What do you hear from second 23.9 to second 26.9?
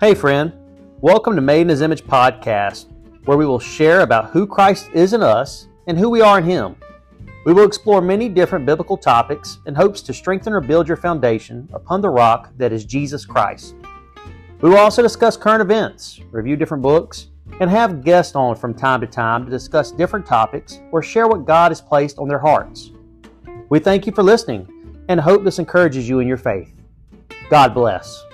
you for listening and hope this encourages you in your faith.